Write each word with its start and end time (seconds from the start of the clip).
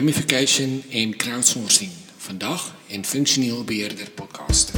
gamification 0.00 0.82
en 0.90 1.16
crowdsourcing. 1.16 1.90
Vandag 2.16 2.74
in 2.86 3.04
Functioneel 3.04 3.64
Beheerder 3.64 4.10
podcast. 4.14 4.72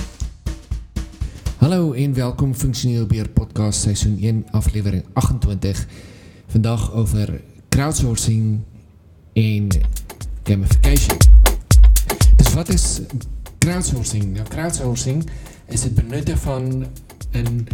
Hallo 1.57 1.93
en 1.93 2.15
welkom 2.15 2.55
Functioneel 2.55 3.07
Beheer 3.07 3.29
podcast 3.29 3.81
seizoen 3.81 4.19
1 4.21 4.47
aflevering 4.51 5.05
28. 5.13 5.87
Vandag 6.47 6.93
over 6.93 7.41
crowdsourcing 7.69 8.61
en 9.33 9.69
gamification. 10.45 11.17
Dus 12.37 12.55
wat 12.55 12.69
is 12.69 13.01
crowdsourcing? 13.59 14.33
Nou, 14.35 14.49
crowdsourcing 14.49 15.29
is 15.69 15.83
het 15.83 15.95
benutten 15.95 16.39
van 16.39 16.87
een 17.31 17.69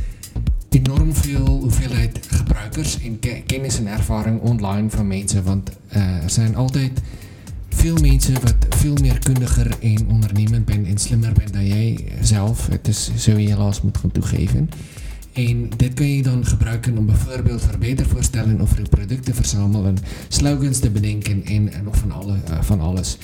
enorm 0.69 1.15
veel 1.15 1.47
hoeveelheid 1.47 2.27
gebruikers 2.31 3.01
en 3.01 3.19
ke- 3.19 3.43
kennis 3.47 3.79
en 3.79 3.87
ervaring 3.87 4.41
online 4.41 4.91
van 4.91 5.07
mensen. 5.07 5.45
Want 5.45 5.71
uh, 5.97 6.23
er 6.23 6.31
zijn 6.31 6.57
altijd 6.57 7.01
veel 7.79 7.97
mensen 8.01 8.35
wat 8.35 8.55
veel 8.69 8.95
meer 9.01 9.19
kundiger 9.19 9.77
en 9.81 10.09
ondernemend 10.09 10.69
zijn 10.69 10.87
en 10.87 10.99
slimmer 10.99 11.33
zijn 11.37 11.53
dan 11.53 11.67
jij 11.67 12.05
zelf. 12.21 12.67
Het 12.67 12.89
is 12.89 13.11
zo 13.17 13.39
je 13.39 13.49
helaas 13.49 13.83
moet 13.83 13.99
gaan 13.99 14.13
toegeven. 14.13 14.69
En 15.33 15.71
dit 15.77 15.95
kan 15.95 16.09
je 16.09 16.23
dan 16.23 16.47
gebruiken 16.47 16.99
om 16.99 17.07
bijvoorbeeld 17.07 17.63
verbetervoorstellen 17.63 18.61
of 18.61 18.75
producten 18.89 19.25
te 19.25 19.35
verzamelen, 19.35 19.97
slogans 20.29 20.79
te 20.79 20.91
bedenken 20.91 21.45
en, 21.45 21.73
en 21.73 21.85
nog 21.85 21.97
van, 21.97 22.13
alle, 22.13 22.35
uh, 22.51 22.63
van 22.63 22.81
alles. 22.81 23.19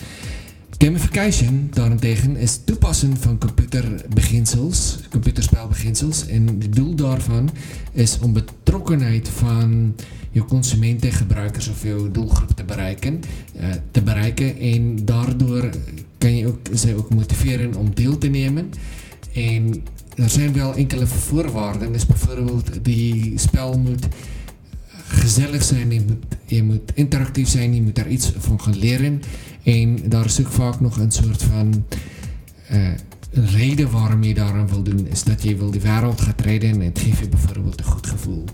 Gamification 0.78 1.68
daarentegen 1.72 2.36
is 2.36 2.60
toepassen 2.64 3.16
van 3.16 3.38
computerbeginsels, 3.38 4.98
computerspelbeginsels 5.10 6.26
en 6.26 6.46
het 6.46 6.74
doel 6.74 6.94
daarvan 6.94 7.50
is 7.92 8.18
om 8.18 8.32
betrokkenheid 8.32 9.28
van 9.28 9.94
jou 10.30 10.46
consumenten, 10.46 11.12
gebruikers 11.12 11.68
of 11.68 11.82
jou 11.82 12.10
doelgroep 12.10 12.50
te 12.50 12.64
bereiken, 12.64 13.20
uh, 13.60 13.66
te 13.90 14.02
bereiken. 14.02 14.58
En 14.58 15.04
daardoor 15.04 15.70
kan 16.18 16.36
je 16.36 16.46
ook, 16.46 16.58
ze 16.74 16.96
ook 16.96 17.14
motiveren 17.14 17.74
om 17.74 17.94
deel 17.94 18.18
te 18.18 18.28
nemen. 18.28 18.70
En 19.32 19.82
er 20.16 20.30
zijn 20.30 20.52
wel 20.52 20.74
enkele 20.74 21.06
voorwaarden, 21.06 21.92
dus 21.92 22.06
bijvoorbeeld 22.06 22.84
die 22.84 23.38
spel 23.38 23.78
moet 23.78 24.06
gezellig 25.06 25.62
zijn, 25.62 25.90
je 25.90 26.00
moet, 26.06 26.24
je 26.44 26.62
moet 26.62 26.92
interactief 26.94 27.48
zijn, 27.48 27.74
je 27.74 27.82
moet 27.82 27.94
daar 27.94 28.08
iets 28.08 28.32
van 28.38 28.60
gaan 28.60 28.78
leren 28.78 29.22
en 29.64 30.08
daar 30.08 30.24
is 30.24 30.40
ook 30.40 30.52
vaak 30.52 30.80
nog 30.80 30.96
een 30.96 31.12
soort 31.12 31.42
van 31.42 31.84
uh, 32.72 32.88
reden 33.30 33.90
waarom 33.90 34.22
je 34.22 34.34
daaraan 34.34 34.68
wil 34.68 34.82
doen, 34.82 35.06
is 35.06 35.22
dat 35.22 35.42
je 35.42 35.56
wil 35.56 35.70
die 35.70 35.80
wereld 35.80 36.20
gaat 36.20 36.40
redden 36.40 36.70
en 36.70 36.80
het 36.80 36.98
geeft 36.98 37.18
je 37.18 37.28
bijvoorbeeld 37.28 37.78
een 37.78 37.84
goed 37.84 38.06
gevoel. 38.06 38.44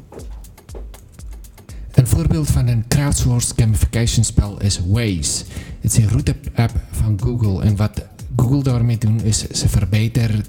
Een 1.92 2.06
voorbeeld 2.06 2.50
van 2.50 2.69
een 2.69 2.84
crowdsourced 2.88 3.53
gamification 3.56 4.25
spel 4.25 4.61
is 4.61 4.81
Waze. 4.86 5.44
Het 5.81 5.92
is 5.92 5.97
een 5.97 6.08
route 6.08 6.34
app 6.55 6.72
van 6.91 7.20
Google 7.22 7.62
en 7.62 7.77
wat 7.77 8.05
Google 8.36 8.62
daarmee 8.62 8.98
doen 8.98 9.20
is 9.20 9.48
ze 9.48 9.69
verbeteren 9.69 10.44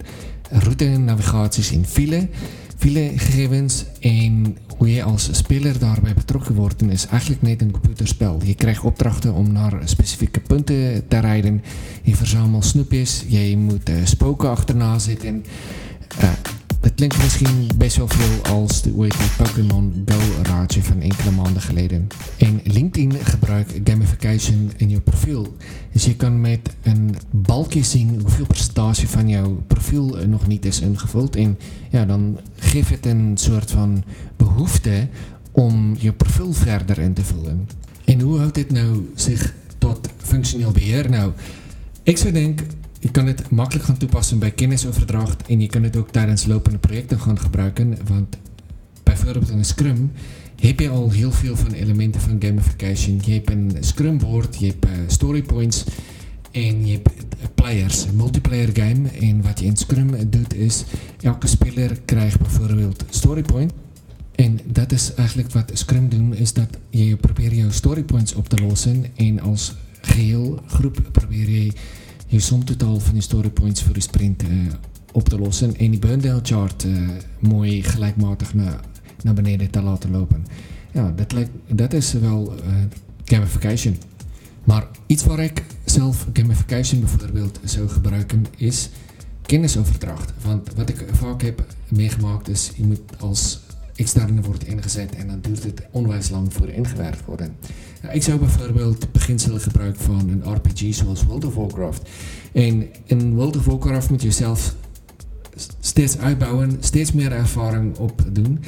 route 0.50 0.86
navigaties 0.86 1.72
in 1.72 1.86
file, 1.86 2.30
file 2.78 3.12
gegevens 3.16 3.86
en 4.00 4.58
hoe 4.81 4.93
je 4.93 5.03
als 5.03 5.29
speler 5.31 5.79
daarbij 5.79 6.13
betrokken 6.13 6.55
wordt 6.55 6.81
is 6.81 7.07
eigenlijk 7.07 7.41
net 7.41 7.61
een 7.61 7.71
computerspel. 7.71 8.39
Je 8.43 8.55
krijgt 8.55 8.83
opdrachten 8.83 9.33
om 9.33 9.51
naar 9.51 9.81
specifieke 9.83 10.39
punten 10.39 11.07
te 11.07 11.19
rijden. 11.19 11.63
Je 12.01 12.15
verzamelt 12.15 12.65
snoepjes, 12.65 13.25
je 13.27 13.57
moet 13.57 13.89
uh, 13.89 13.95
spoken 14.03 14.49
achterna 14.49 14.99
zitten. 14.99 15.45
Het 16.81 16.93
klinkt 16.95 17.17
misschien 17.17 17.67
best 17.77 17.97
wel 17.97 18.07
veel 18.07 18.53
als 18.53 18.81
de, 18.81 19.07
Pokémon 19.37 20.03
Go 20.05 20.19
raadje 20.41 20.83
van 20.83 21.01
enkele 21.01 21.31
maanden 21.31 21.61
geleden. 21.61 22.07
En 22.37 22.61
LinkedIn 22.63 23.11
gebruikt 23.11 23.73
gamification 23.83 24.71
in 24.77 24.89
je 24.89 24.99
profiel. 24.99 25.55
Dus 25.91 26.05
je 26.05 26.15
kan 26.15 26.41
met 26.41 26.59
een 26.81 27.15
balkje 27.29 27.83
zien 27.83 28.19
hoeveel 28.21 28.45
prestatie 28.45 29.07
van 29.07 29.29
jouw 29.29 29.63
profiel 29.67 30.17
nog 30.27 30.47
niet 30.47 30.65
is 30.65 30.79
ingevuld. 30.79 31.35
En 31.35 31.57
ja, 31.89 32.05
dan 32.05 32.39
geeft 32.55 32.89
het 32.89 33.05
een 33.05 33.31
soort 33.33 33.71
van 33.71 34.03
behoefte 34.37 35.08
om 35.52 35.95
je 35.99 36.14
profiel 36.14 36.53
verder 36.53 36.99
in 36.99 37.14
te 37.14 37.23
vullen. 37.23 37.67
En 38.05 38.20
hoe 38.20 38.37
houdt 38.37 38.55
dit 38.55 38.71
nou 38.71 39.11
zich 39.15 39.53
tot 39.77 40.09
functioneel 40.17 40.71
beheer? 40.71 41.09
Nou, 41.09 41.31
ik 42.03 42.17
zou 42.17 42.33
denken 42.33 42.67
je 43.02 43.12
kan 43.12 43.26
het 43.26 43.50
makkelijk 43.50 43.86
gaan 43.86 43.98
toepassen 43.98 44.39
bij 44.39 44.52
kennisoverdracht 44.52 45.48
en 45.48 45.62
je 45.62 45.67
kan 45.67 45.84
het 45.84 45.98
ook 45.98 46.10
tijdens 46.10 46.45
lopende 46.45 46.78
projecten 46.78 47.20
gaan 47.20 47.39
gebruiken, 47.39 47.98
want 48.08 48.38
bijvoorbeeld 49.04 49.50
in 49.50 49.58
een 49.58 49.66
Scrum 49.66 50.12
heb 50.62 50.80
je 50.80 50.89
al 50.89 51.12
heel 51.12 51.32
veel 51.32 51.56
van 51.56 51.72
elementen 51.72 52.22
van 52.22 52.38
gamification. 52.39 53.22
Je 53.26 53.34
hebt 53.34 53.50
een 53.50 53.78
Scrum 53.80 54.17
board, 54.17 54.60
je 54.60 54.66
hebt 54.66 54.86
uh, 54.86 54.92
story 55.08 55.42
points 55.42 55.84
en 56.52 56.86
je 56.86 56.92
hebt 56.92 57.56
players, 57.56 58.04
een 58.04 58.16
multiplayer 58.16 58.70
game. 58.73 59.10
En 59.10 59.42
wat 59.42 59.60
je 59.60 59.66
in 59.66 59.78
Scrum 59.78 60.30
doet 60.30 60.54
is, 60.54 60.83
elke 61.22 61.48
speler 61.48 62.00
krijgt 62.06 62.39
bijvoorbeeld 62.39 63.04
story 63.10 63.42
point. 63.42 63.73
En 64.36 64.60
dat 64.66 64.92
is 64.92 65.14
eigenlijk 65.14 65.52
wat 65.52 65.72
Scrum 65.73 66.10
doen, 66.10 66.36
is 66.36 66.54
dat 66.54 66.78
je 66.89 67.16
probeert 67.16 67.56
jouw 67.56 67.72
story 67.72 68.04
points 68.04 68.33
op 68.33 68.50
te 68.50 68.62
lossen 68.62 69.06
en 69.16 69.39
als 69.39 69.76
geheel 70.02 70.60
groep 70.68 71.02
probeer 71.12 71.50
je 71.50 71.72
je 72.31 72.39
somtotaal 72.39 72.99
van 72.99 73.14
die 73.14 73.21
story 73.21 73.49
points 73.49 73.83
voor 73.83 73.95
je 73.95 74.02
sprint 74.02 74.43
uh, 74.43 74.49
op 75.11 75.30
te 75.30 75.39
lossen 75.39 75.75
en 75.75 75.89
die 75.89 75.99
bundle 75.99 76.39
chart 76.43 76.83
uh, 76.83 77.09
mooi 77.39 77.83
gelijkmatig 77.83 78.53
naar, 78.53 78.80
beneden 79.33 79.69
te 79.69 79.81
laten 79.81 80.11
lopen. 80.11 80.45
Ja, 80.91 81.14
dat, 81.15 81.33
dat 81.67 81.93
is 81.93 82.14
wel 82.14 82.53
uh, 82.55 82.73
gamification. 83.25 83.97
Maar 84.64 84.87
iets 85.05 85.23
waar 85.23 85.39
ik 85.39 85.64
zelf 85.86 86.27
gamification 86.33 86.99
bijvoorbeeld 86.99 87.59
zou 87.64 87.87
gebruiken 87.87 88.45
is 88.58 88.89
kennisoverdracht. 89.41 90.33
Want 90.45 90.73
wat 90.75 90.89
ik 90.89 91.05
vaak 91.11 91.41
heb 91.41 91.65
meegemaakt 91.87 92.49
is, 92.49 92.71
je 92.75 92.86
moet 92.86 93.20
als 93.20 93.59
externe 93.95 94.41
wordt 94.41 94.67
ingezet 94.67 95.15
en 95.15 95.27
dan 95.27 95.41
duurt 95.41 95.64
het 95.64 95.81
onwijs 95.91 96.30
lang 96.30 96.53
voor 96.53 96.70
ingewerkt 96.70 97.25
worden. 97.25 97.55
Ik 98.10 98.23
zou 98.23 98.39
bijvoorbeeld 98.39 99.12
beginselen 99.12 99.62
gebruiken 99.62 100.02
van 100.02 100.30
een 100.30 100.54
RPG 100.54 100.94
zoals 100.95 101.23
World 101.23 101.45
of 101.45 101.56
Warcraft. 101.56 102.10
En 102.52 102.88
in 103.06 103.36
World 103.36 103.58
of 103.58 103.66
Warcraft 103.66 104.10
moet 104.10 104.22
je 104.22 104.32
zelf 104.32 104.76
steeds 105.80 106.17
uitbouwen, 106.17 106.78
steeds 106.80 107.12
meer 107.12 107.32
ervaring 107.32 107.98
opdoen. 107.98 108.60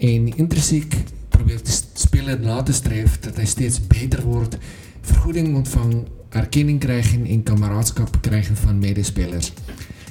En 0.00 0.36
intrinsiek 0.36 0.96
probeert 1.28 1.66
de 1.66 1.80
speler 1.92 2.40
na 2.40 2.62
te 2.62 2.72
streven 2.72 3.20
dat 3.20 3.36
hij 3.36 3.46
steeds 3.46 3.86
beter 3.86 4.24
wordt, 4.24 4.56
vergoeding 5.00 5.56
ontvangt, 5.56 6.08
erkenning 6.28 6.80
krijgen 6.80 7.26
en 7.26 7.42
kameraadschap 7.42 8.18
krijgen 8.20 8.56
van 8.56 8.78
medespelers. 8.78 9.52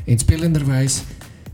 En 0.06 0.20
spelenderwijs 0.20 1.04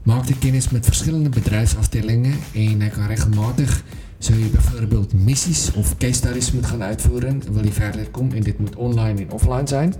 maakt 0.03 0.27
de 0.27 0.37
kennis 0.37 0.69
met 0.69 0.85
verschillende 0.85 1.29
bedrijfsafdelingen 1.29 2.33
en 2.53 2.79
hij 2.79 2.89
kan 2.89 3.07
regelmatig 3.07 3.83
zou 4.23 4.39
je 4.39 4.49
bijvoorbeeld 4.49 5.13
missies 5.13 5.71
of 5.73 5.97
case 5.97 6.13
studies 6.13 6.51
moet 6.51 6.65
gaan 6.65 6.83
uitvoeren, 6.83 7.41
wil 7.51 7.63
je 7.63 7.71
verder 7.71 8.09
komen 8.09 8.35
en 8.35 8.43
dit 8.43 8.59
moet 8.59 8.75
online 8.75 9.21
en 9.21 9.31
offline 9.31 9.67
zijn. 9.67 9.93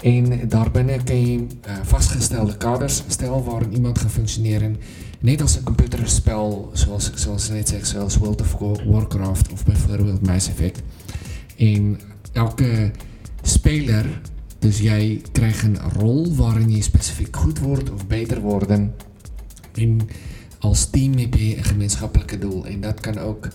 En 0.00 0.48
daarbinnen 0.48 1.04
kan 1.04 1.30
je 1.30 1.36
uh, 1.38 1.44
vastgestelde 1.82 2.56
kaders 2.56 3.02
stellen 3.06 3.44
waarin 3.44 3.72
iemand 3.72 3.98
gaat 3.98 4.10
functioneren, 4.10 4.76
net 5.20 5.42
als 5.42 5.56
een 5.56 5.62
computerspel, 5.62 6.70
zoals, 6.72 7.10
zoals 7.14 7.48
net 7.48 7.68
zeg, 7.68 7.86
zoals 7.86 8.16
World 8.16 8.40
of 8.40 8.56
Warcraft 8.84 9.52
of 9.52 9.64
bijvoorbeeld 9.64 10.26
Mass 10.26 10.48
Effect. 10.48 10.82
En 11.56 12.00
elke 12.32 12.90
speler, 13.42 14.20
dus 14.58 14.78
jij 14.78 15.20
krijgt 15.32 15.62
een 15.62 15.78
rol 15.98 16.34
waarin 16.34 16.70
je 16.70 16.82
specifiek 16.82 17.36
goed 17.36 17.58
wordt 17.58 17.90
of 17.90 18.06
beter 18.06 18.40
worden. 18.40 18.94
En 19.74 20.00
als 20.66 20.90
team 20.90 21.18
heb 21.18 21.34
je 21.34 21.56
een 21.56 21.64
gemeenschappelijke 21.64 22.38
doel. 22.38 22.66
En 22.66 22.80
dat 22.80 23.00
kan 23.00 23.18
ook, 23.18 23.48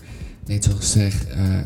net 0.46 0.64
zoals 0.64 0.80
gezegd, 0.80 1.26
uh, 1.28 1.58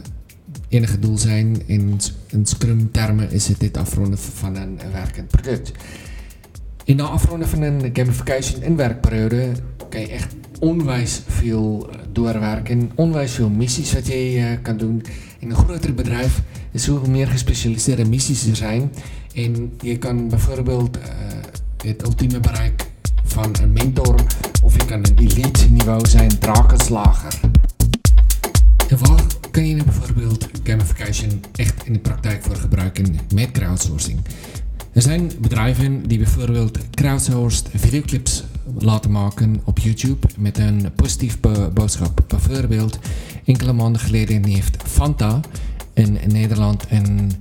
enige 0.69 0.99
doel 0.99 1.19
zijn. 1.19 1.63
In, 1.67 2.01
in 2.27 2.47
Scrum 2.47 2.91
termen 2.91 3.31
is 3.31 3.49
het 3.49 3.61
dit 3.61 3.77
afronden 3.77 4.19
van 4.19 4.57
een 4.57 4.79
werkend 4.93 5.29
product. 5.29 5.73
In 6.85 6.97
de 6.97 7.03
afronden 7.03 7.49
van 7.49 7.63
een 7.63 7.91
gamification 7.93 8.63
inwerkperiode 8.63 9.53
kan 9.89 10.01
je 10.01 10.09
echt 10.09 10.35
onwijs 10.61 11.23
veel 11.27 11.91
doorwerken. 12.13 12.91
Onwijs 12.95 13.33
veel 13.33 13.51
missies 13.51 13.93
wat 13.93 14.07
je 14.07 14.35
uh, 14.35 14.47
kan 14.63 14.77
doen. 14.77 15.03
In 15.39 15.51
een 15.51 15.57
groter 15.57 15.95
bedrijf 15.95 16.43
is 16.71 16.85
zoveel 16.85 17.11
meer 17.11 17.29
gespecialiseerde 17.29 18.05
missies 18.05 18.47
er 18.47 18.57
zijn. 18.57 18.93
En 19.35 19.73
je 19.81 19.99
kan 19.99 20.29
bijvoorbeeld 20.29 20.97
uh, 20.97 21.03
het 21.85 22.03
ultieme 22.03 22.41
bereik 22.41 22.86
van 23.37 23.55
een 23.63 23.73
mentor 23.73 24.15
of 24.63 24.77
je 24.77 24.85
kan 24.85 24.99
een 24.99 25.19
elite 25.19 25.71
niveau 25.71 26.07
zijn, 26.07 26.39
drakenslager. 26.39 27.41
En 28.89 28.99
waar 28.99 29.23
kan 29.51 29.67
je 29.67 29.85
bijvoorbeeld 29.85 30.49
gamification 30.65 31.43
echt 31.57 31.87
in 31.87 31.93
de 31.93 31.99
praktijk 31.99 32.43
voor 32.43 32.57
gebruiken 32.57 33.19
met 33.35 33.51
crowdsourcing? 33.51 34.21
Er 34.93 35.03
zijn 35.03 35.31
bedrijven 35.41 36.09
die 36.09 36.19
bijvoorbeeld 36.19 36.79
crowdsourced 36.91 37.69
videoclips 37.75 38.45
laten 38.79 39.11
maken 39.11 39.61
op 39.65 39.79
YouTube 39.79 40.27
met 40.39 40.59
een 40.59 40.93
positief 40.95 41.41
bo 41.41 41.71
boodschap. 41.75 42.21
Bijvoorbeeld, 42.29 42.99
enkele 43.45 43.73
maanden 43.73 44.01
geleden 44.01 44.45
heeft 44.45 44.83
Fanta 44.83 45.41
in 45.95 46.19
Nederland 46.27 46.85
een 46.89 47.33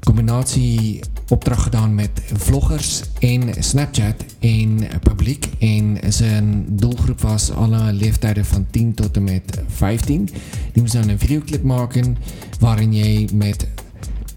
combinatie 0.00 1.00
opdracht 1.28 1.62
gedaan 1.62 1.94
met 1.94 2.10
vloggers 2.32 3.02
en 3.18 3.62
Snapchat 3.64 4.24
en 4.38 4.78
publiek. 5.02 5.48
En 5.58 5.98
zijn 6.08 6.64
doelgroep 6.68 7.20
was 7.20 7.50
alle 7.50 7.92
leeftijden 7.92 8.44
van 8.44 8.66
10 8.70 8.94
tot 8.94 9.16
en 9.16 9.24
met 9.24 9.62
15. 9.66 10.24
Die 10.72 10.82
moest 10.82 10.92
dan 10.92 11.08
een 11.08 11.18
videoclip 11.18 11.62
maken 11.62 12.16
waarin 12.60 12.94
jij 12.94 13.28
met 13.34 13.66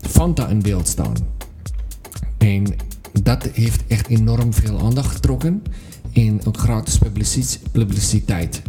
Fanta 0.01 0.47
in 0.47 0.61
beeld 0.61 0.87
staan. 0.87 1.13
En 2.37 2.75
dat 3.23 3.43
heeft 3.43 3.83
echt 3.87 4.07
enorm 4.07 4.53
veel 4.53 4.79
aandacht 4.79 5.15
getrokken 5.15 5.63
en 6.13 6.45
ook 6.45 6.57
gratis 6.57 6.99
publiciteit. 7.71 8.61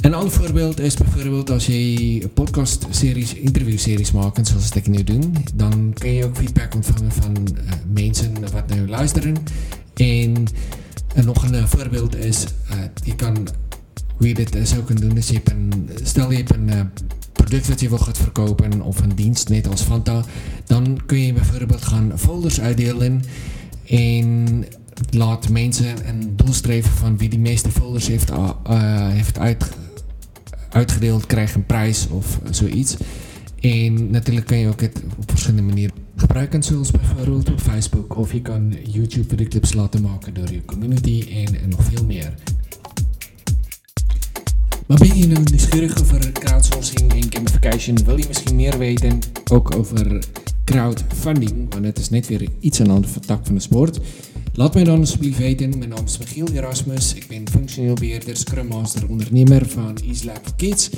Een 0.00 0.14
ander 0.14 0.30
voorbeeld 0.30 0.80
is 0.80 0.94
bijvoorbeeld 0.94 1.50
als 1.50 1.66
je 1.66 2.28
podcast-series, 2.34 3.34
interview-series 3.34 4.12
maakt, 4.12 4.46
zoals 4.46 4.70
ik 4.70 4.86
nu 4.86 5.04
doe, 5.04 5.22
dan 5.54 5.94
kun 5.98 6.12
je 6.12 6.24
ook 6.24 6.36
feedback 6.36 6.74
ontvangen 6.74 7.12
van 7.12 7.36
uh, 7.36 7.72
mensen 7.94 8.32
wat 8.52 8.74
nu 8.74 8.88
luisteren. 8.88 9.36
En, 9.94 10.46
en 11.14 11.24
nog 11.24 11.42
een 11.42 11.68
voorbeeld 11.68 12.16
is, 12.16 12.44
uh, 12.70 12.76
je 13.04 13.14
kan, 13.14 13.48
hoe 14.16 14.28
je 14.28 14.34
dit 14.34 14.58
zou 14.62 14.82
kunnen 14.82 15.08
doen, 15.08 15.16
is 15.16 15.28
je 15.28 15.34
hebt 15.34 15.50
een, 15.50 15.90
stel 16.02 16.30
je 16.30 16.36
hebt 16.36 16.54
een 16.54 16.90
product 17.32 17.68
wat 17.68 17.80
je 17.80 17.88
wil 17.88 17.98
gaan 17.98 18.14
verkopen 18.14 18.82
of 18.82 19.00
een 19.00 19.14
dienst 19.14 19.48
net 19.48 19.68
als 19.68 19.82
Fanta, 19.82 20.24
dan 20.66 21.00
kun 21.06 21.20
je 21.20 21.32
bijvoorbeeld 21.32 21.82
gaan 21.82 22.12
folders 22.16 22.60
uitdelen 22.60 23.22
en 23.86 24.64
laat 25.10 25.48
mensen 25.48 26.08
een 26.08 26.36
doelstreven 26.36 26.90
van 26.90 27.18
wie 27.18 27.28
die 27.28 27.38
meeste 27.38 27.70
folders 27.70 28.06
heeft, 28.06 28.30
heeft 29.12 29.38
uit, 29.38 29.68
uitgedeeld, 30.78 31.26
krijgt 31.26 31.54
een 31.54 31.66
prijs 31.66 32.08
of 32.10 32.40
zoiets. 32.50 32.96
En 33.60 34.10
natuurlijk 34.10 34.46
kan 34.46 34.58
je 34.58 34.68
ook 34.68 34.80
het 34.80 35.02
op 35.18 35.30
verschillende 35.30 35.62
manieren 35.62 35.94
gebruiken, 36.16 36.62
zoals 36.62 36.90
bijvoorbeeld 36.90 37.50
op 37.50 37.60
Facebook. 37.60 38.16
Of 38.16 38.32
je 38.32 38.42
kan 38.42 38.76
YouTube 38.82 39.28
videoclips 39.28 39.72
laten 39.72 40.02
maken 40.02 40.34
door 40.34 40.52
je 40.52 40.64
community 40.64 41.26
en, 41.30 41.60
en 41.60 41.68
nog 41.68 41.84
veel 41.84 42.04
meer. 42.04 42.34
Maar 44.86 44.98
ben 44.98 45.18
je 45.18 45.26
nu 45.26 45.34
nieuwsgierig 45.44 46.00
over 46.00 46.32
crowdsourcing 46.32 47.12
en 47.12 47.32
gamification? 47.32 48.04
Wil 48.04 48.16
je 48.16 48.24
misschien 48.28 48.56
meer 48.56 48.78
weten 48.78 49.18
ook 49.50 49.76
over 49.76 50.22
crowdfunding? 50.64 51.66
Want 51.72 51.84
het 51.84 51.98
is 51.98 52.08
net 52.08 52.26
weer 52.26 52.48
iets 52.60 52.80
aan 52.80 53.00
de 53.00 53.08
tak 53.26 53.46
van 53.46 53.54
de 53.54 53.60
sport. 53.60 54.00
Laat 54.58 54.74
mij 54.74 54.84
dan 54.84 54.98
alsjeblieft 54.98 55.38
weten. 55.38 55.78
Mijn 55.78 55.90
naam 55.90 56.04
is 56.04 56.18
Michiel 56.18 56.48
Erasmus. 56.52 57.14
Ik 57.14 57.26
ben 57.28 57.48
functioneel 57.50 57.94
beheerder, 57.94 58.36
Scrum 58.36 58.66
Master, 58.66 59.08
ondernemer 59.08 59.68
van 59.68 59.98
for 60.22 60.54
Kids. 60.56 60.90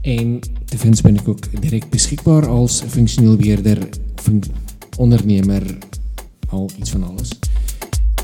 En 0.00 0.40
tevens 0.64 1.00
ben 1.00 1.14
ik 1.14 1.28
ook 1.28 1.60
direct 1.60 1.90
beschikbaar 1.90 2.48
als 2.48 2.82
functioneel 2.88 3.36
beheerder, 3.36 3.88
fun 4.14 4.42
ondernemer, 4.98 5.78
al 6.48 6.70
iets 6.78 6.90
van 6.90 7.02
alles. 7.02 7.28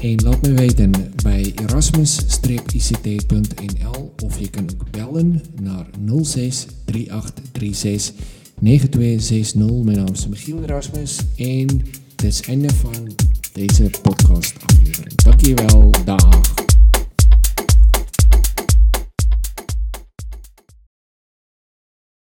En 0.00 0.22
laat 0.22 0.42
me 0.42 0.52
weten 0.52 1.12
bij 1.22 1.52
erasmus-ict.nl 1.54 4.12
of 4.24 4.38
je 4.38 4.50
kan 4.50 4.70
ook 4.70 4.90
bellen 4.90 5.42
naar 5.60 5.86
06 6.22 6.66
3836 6.84 8.14
9260. 8.58 9.84
Mijn 9.84 9.96
naam 9.96 10.12
is 10.12 10.28
Michiel 10.28 10.62
Erasmus 10.62 11.18
en 11.36 11.66
dit 12.16 12.24
is 12.24 12.40
einde 12.40 12.74
van 12.74 13.14
deze 13.52 13.90
podcast 14.02 14.54
aflevering. 14.66 15.14
Dankjewel, 15.14 15.90
dag. 16.04 16.69